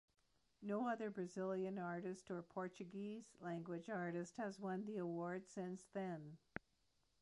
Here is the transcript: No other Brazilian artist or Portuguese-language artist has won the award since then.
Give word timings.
No 0.63 0.87
other 0.87 1.11
Brazilian 1.11 1.77
artist 1.77 2.31
or 2.31 2.41
Portuguese-language 2.41 3.87
artist 3.87 4.35
has 4.37 4.59
won 4.59 4.85
the 4.87 4.97
award 4.97 5.47
since 5.47 5.85
then. 5.93 6.37